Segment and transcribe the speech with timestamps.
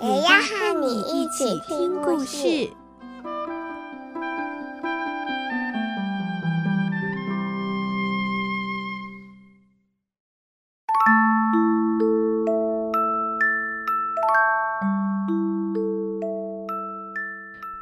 [0.00, 2.70] 也要和你一起听故事。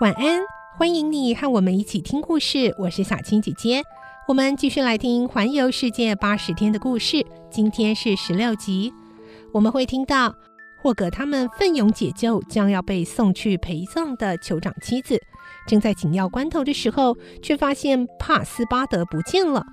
[0.00, 0.40] 晚安，
[0.78, 2.74] 欢迎你和我们一起听故事。
[2.78, 3.82] 我是小青姐姐，
[4.26, 7.26] 我们继续来听《环游世界八十天》的故事。
[7.50, 8.90] 今天是十六集，
[9.52, 10.34] 我们会听到
[10.86, 15.20] 霍格他们奋勇解救将要被送去陪葬的酋长妻子，
[15.66, 19.66] 正在紧要关头的时候，却发现帕斯巴德不见了。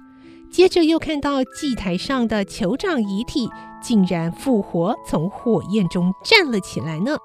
[0.52, 3.48] 接着又看到祭台上的酋长遗体
[3.80, 7.16] 竟然复活，从火焰中站了起来呢。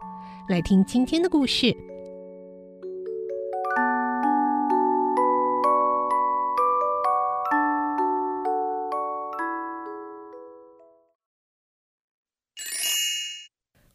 [0.50, 1.74] 来听今天的故事。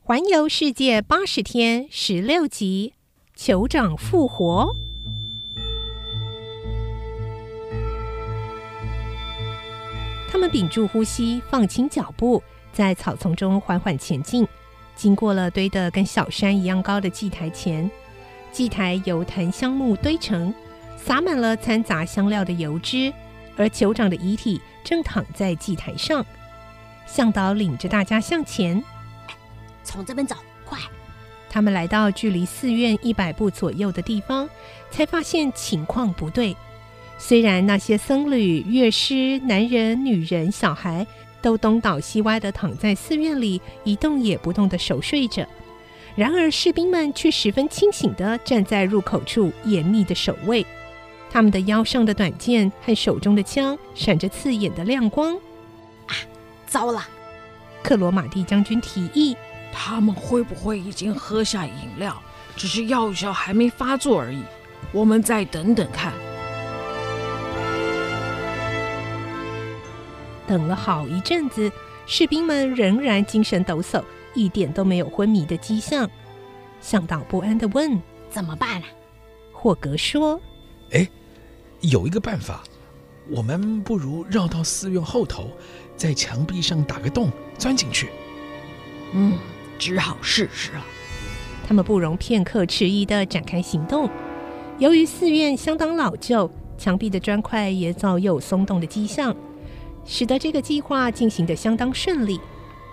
[0.06, 2.94] 环游世界八十天十六集，
[3.38, 4.76] 酋长复活。
[10.30, 12.44] 他们屏住呼吸，放轻脚步，
[12.74, 14.46] 在草丛中缓缓前进。
[14.94, 17.90] 经过了堆得跟小山一样高的祭台前，
[18.52, 20.54] 祭台由檀香木堆成，
[20.98, 23.14] 洒满了掺杂香料的油脂，
[23.56, 26.26] 而酋长的遗体正躺在祭台上。
[27.08, 28.84] 向导领着大家向前。
[29.84, 30.80] 从这边走，快！
[31.50, 34.50] 他们来到距离寺院一百步左右的地方，
[34.90, 36.56] 才发现情况不对。
[37.20, 41.06] 虽然那些僧侣、乐师、男人、女人、小孩
[41.44, 45.47] 都东倒西歪地躺在寺院里，一动也不动地熟睡着，
[46.16, 50.66] 然而士兵们却十分清醒地站在入口处，严密的守卫。
[51.29, 55.35] 他们的腰上的短剑和手中的枪闪着刺眼的亮光。
[56.08, 56.18] 啊，
[56.66, 57.08] 糟了！
[57.84, 59.38] 克罗马蒂将军提议。
[59.75, 62.22] 他们会不会已经喝下饮料，
[62.56, 64.44] 只是药效还没发作而已？
[64.91, 66.13] 我们再等等看。
[70.45, 71.72] 等了好一阵子，
[72.06, 74.03] 士兵们仍然精神抖擞，
[74.35, 76.07] 一点都没有昏迷的迹象。
[76.79, 78.88] 向导不安地问：“怎么办啊？”
[79.51, 80.40] 霍格说
[80.91, 81.09] ：“哎，
[81.79, 82.61] 有一个办法，
[83.29, 85.50] 我们不如绕到寺院后头，
[85.95, 88.09] 在墙壁上打个洞，钻进去。”
[89.16, 89.38] 嗯。
[89.84, 90.86] 只好试试了。
[91.68, 94.10] 他们不容片刻迟疑地展开行动。
[94.78, 99.36] 由于寺院相当老旧，墙壁的砖块也早有松动的迹象，
[100.06, 102.40] 使得这个计划进行得相当顺利。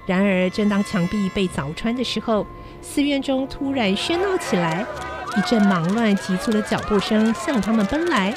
[0.05, 2.45] 然而，正当墙壁被凿穿的时候，
[2.83, 4.85] 寺院中突然喧闹起来，
[5.37, 8.35] 一阵忙乱、急促的脚步声向他们奔来。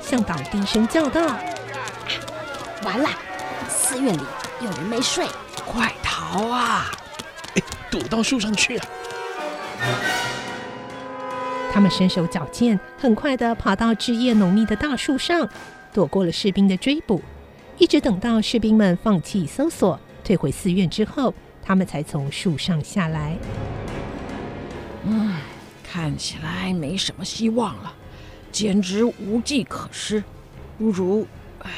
[0.00, 1.40] 向导低声叫道：“啊，
[2.84, 3.08] 完了！
[3.68, 4.22] 寺院里
[4.60, 5.26] 有人没睡，
[5.66, 6.86] 快逃啊！”
[7.92, 8.88] 躲到树上去啊！
[11.70, 15.46] 他们身手矫健，很快地跑到枝叶浓密的大树上，
[15.92, 17.20] 躲过了士兵的追捕。
[17.76, 23.36] 一直等到士兵们放弃搜索，退回寺院之后，他们才从树上下来。
[25.04, 25.36] 嗯，
[25.82, 27.92] 看起来没什么希望了，
[28.50, 30.24] 简直无计可施。
[30.78, 31.26] 不如，
[31.60, 31.70] 唉，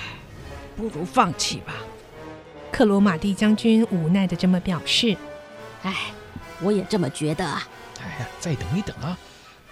[0.76, 1.74] 不如放弃吧。
[2.70, 5.16] 克罗马蒂将军无奈地这么表示。
[5.84, 5.94] 哎，
[6.60, 7.66] 我也这么觉得啊。
[8.02, 9.16] 哎呀，再等一等啊，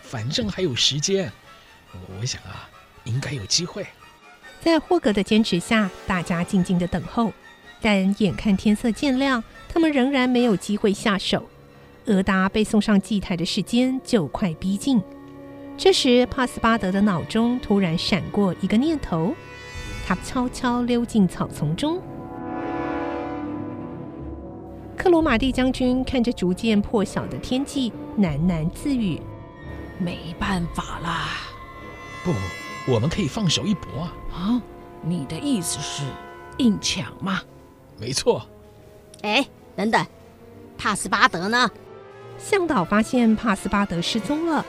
[0.01, 1.31] 反正还有时间。
[2.19, 2.71] 我想啊，
[3.05, 3.87] 应该有机会。
[4.61, 7.33] 在霍格的坚持下，大家静静的等候。
[7.81, 11.49] 但眼看天色渐亮，他们仍然没有机会下手。
[12.07, 15.03] 俄达被送上祭台的时间就快逼近。
[15.77, 19.35] 这时，帕斯巴德的脑中突然闪过一个念头，
[20.07, 22.01] 他悄悄溜进草丛中。
[24.97, 29.21] 克罗马蒂将军看着逐渐破晓的天际，喃喃自语
[29.99, 31.31] ：“没办法啦。
[32.23, 32.33] ”“不，
[32.93, 34.63] 我们可以放手一搏啊！”“啊，
[35.03, 36.05] 你的意思是
[36.59, 37.43] 硬抢吗
[37.99, 38.47] ？”“没错。
[39.23, 39.45] ”“哎，
[39.75, 40.07] 等等，
[40.79, 41.71] 帕斯巴德呢？”
[42.39, 44.65] 向导发现帕斯巴德失踪了，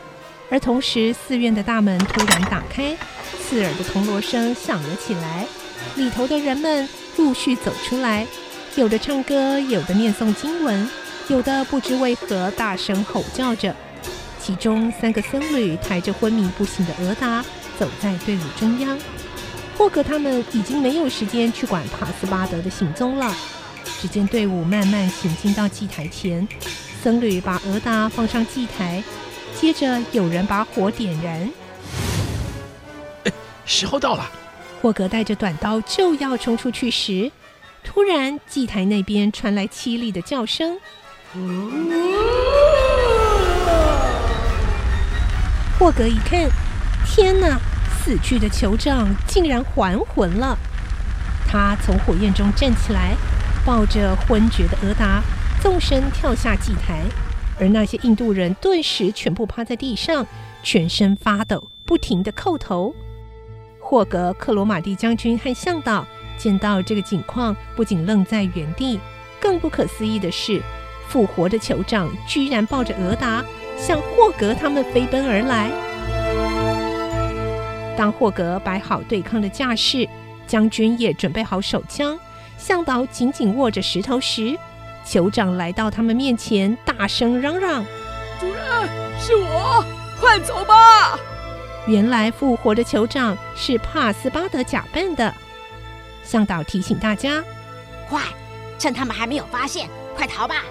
[0.50, 2.96] 而同时寺院的大门突然打开，
[3.40, 5.48] 刺耳的铜锣声响了起来，
[5.96, 6.88] 里头的人们
[7.18, 8.26] 陆续走出来。
[8.76, 10.90] 有的唱歌，有的念诵经文，
[11.28, 13.74] 有的不知为何大声吼叫着。
[14.40, 17.46] 其中三个僧侣抬着昏迷不醒的俄达
[17.78, 18.98] 走在队伍中央。
[19.78, 23.34] 霍格他们已经没有时间去管帕斯巴德的行踪了。
[24.02, 26.48] 只见队伍慢慢行进到祭台前，
[27.04, 29.04] 僧侣把俄达放上祭台，
[29.56, 31.50] 接着有人把火点燃。
[33.66, 34.30] 时候到了，
[34.82, 37.32] 霍格带着短刀就要冲出去时，
[37.84, 40.80] 突然祭台那边传来凄厉的叫声。
[45.78, 46.50] 霍格一看，
[47.06, 47.60] 天哪！
[48.00, 50.58] 死去的酋长竟然还魂了。
[51.48, 53.16] 他从火焰中站起来，
[53.66, 55.22] 抱着昏厥的俄达，
[55.62, 57.02] 纵身跳下祭台，
[57.58, 60.28] 而那些印度人顿时全部趴在地上，
[60.62, 62.94] 全身发抖，不停地叩头。
[63.80, 66.06] 霍格、克罗马蒂将军和向导
[66.44, 69.00] 见到这个景况，不仅愣在原地，
[69.40, 70.62] 更不可思议的是，
[71.08, 73.42] 复活的酋长居然抱着俄达。
[73.78, 75.70] 向霍格他们飞奔而来。
[77.98, 80.08] 当霍格摆好对抗的架势，
[80.48, 82.18] 将军也准备好手枪，
[82.58, 84.58] 向导紧紧握着石头时，
[85.06, 87.84] 酋长来到他们面前，大声嚷嚷
[88.40, 88.64] ：“主任，
[89.20, 89.84] 是我，
[90.22, 91.20] 快走吧！”
[91.88, 95.34] 原来复活的酋长是帕斯巴德假扮的。
[96.24, 97.44] 向导提醒大家
[98.10, 98.22] ：“快，
[98.80, 100.64] 趁他们还没有发现，快逃吧！”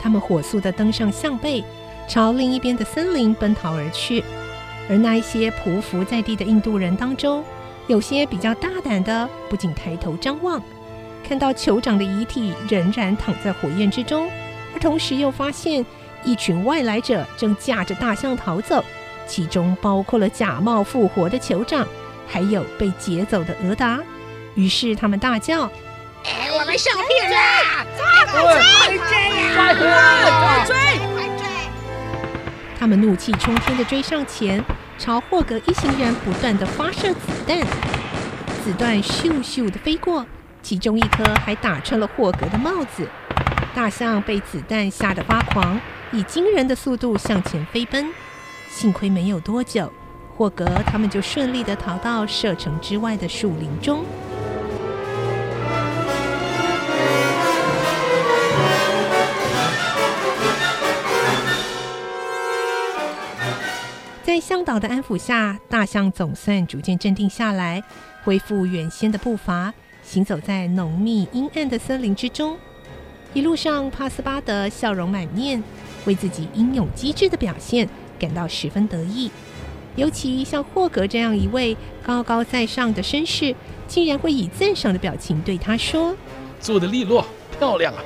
[0.00, 1.64] 他们火速地登上象背。
[2.08, 4.24] 朝另一边的森林奔逃而去，
[4.88, 7.44] 而那一些匍匐在地的印度人当中，
[7.86, 10.58] 有些比较大胆的，不仅抬头张望，
[11.22, 14.30] 看到酋长的遗体仍然躺在火焰之中，
[14.72, 15.84] 而同时又发现
[16.24, 18.82] 一群外来者正驾着大象逃走，
[19.26, 21.86] 其中包括了假冒复活的酋长，
[22.26, 24.00] 还有被劫走的俄达。
[24.58, 25.70] 于是他们大叫
[26.26, 27.36] ：“哎，我们受骗了！
[27.96, 28.34] 快追！
[29.54, 29.86] 快追！
[29.86, 30.74] 快追！”
[32.76, 34.60] 他们怒气冲天地追上前，
[34.98, 37.60] 朝霍格一行人不断地发射子弹，
[38.64, 40.26] 子弹咻咻地飞过，
[40.60, 43.08] 其中一颗还打穿了霍格的帽子。
[43.76, 45.80] 大象被子弹吓得发狂，
[46.10, 48.12] 以惊人的速度向前飞奔。
[48.68, 49.92] 幸亏没有多久，
[50.36, 54.04] 霍格他们就顺利地逃到射程之外的树林中。
[64.28, 67.82] 在向导的安抚下，大象总算逐渐镇定下来，
[68.24, 69.72] 恢复原先的步伐，
[70.02, 72.54] 行走在浓密阴暗的森林之中。
[73.32, 75.64] 一路上，帕斯巴德笑容满面，
[76.04, 77.88] 为自己英勇机智的表现
[78.18, 79.30] 感到十分得意。
[79.96, 83.54] 尤其像霍格这样一位高高在上的绅士，
[83.86, 86.14] 竟然会以赞赏的表情对他说
[86.60, 87.26] ：“做得利落，
[87.58, 88.04] 漂亮啊！”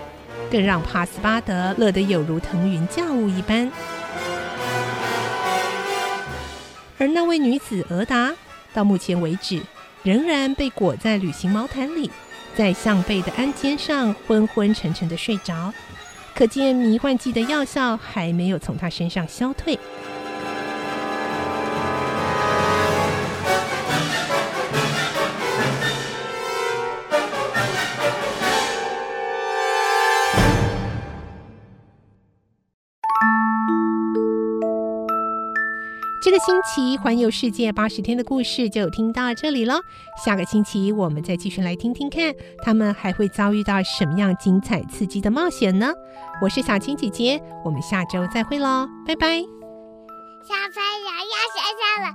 [0.52, 3.68] 更让帕斯巴德乐得有如腾云驾雾一般。
[7.02, 8.32] 而那位女子俄达，
[8.72, 9.60] 到目前为止
[10.04, 12.08] 仍然被裹在旅行毛毯里，
[12.54, 15.74] 在向背的鞍肩上昏昏沉沉的睡着，
[16.32, 19.76] 可见迷幻剂的药效还没有从她身上消退。
[36.22, 39.80] 这个星期环游世界八十天的故事就听到这里了。
[40.24, 45.92] 下个星期我们再继续来听听看，他们还会遭遇到什么样精彩刺激的冒险呢？
[46.40, 49.40] 我是小青姐姐，我们下周再会喽，拜拜。
[50.46, 52.08] 小朋友要睡觉了，